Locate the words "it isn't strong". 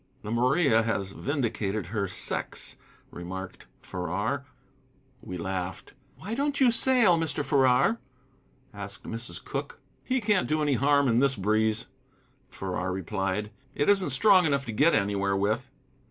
13.75-14.47